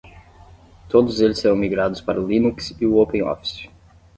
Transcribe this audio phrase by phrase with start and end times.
[0.89, 3.69] Todos eles serão migrados para o Linux e o OpenOffice.